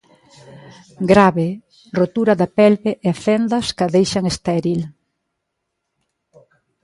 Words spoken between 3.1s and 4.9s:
fendas que a deixan estéril.